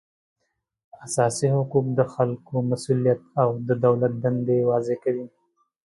[1.05, 5.27] اساسي حقوق د خلکو مسولیت او د دولت دندې واضح کوي